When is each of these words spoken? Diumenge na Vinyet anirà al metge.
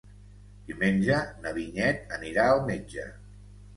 Diumenge 0.69 1.19
na 1.43 1.53
Vinyet 1.59 2.17
anirà 2.21 2.49
al 2.55 2.67
metge. 2.71 3.07